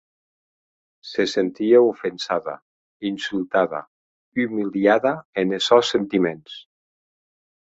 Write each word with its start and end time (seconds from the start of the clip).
Se 1.09 1.25
sentie 1.33 1.81
ofensada, 1.89 2.55
insultada, 3.11 3.83
umiliada 4.47 5.13
enes 5.45 5.69
sòns 5.73 5.93
sentiments. 5.97 6.59